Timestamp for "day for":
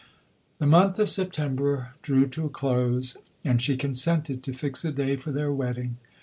4.91-5.31